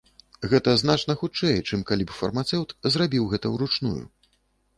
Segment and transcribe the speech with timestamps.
[0.51, 4.01] Гэта значна хутчэй, чым калі б фармацэўт зрабіў гэта ўручную.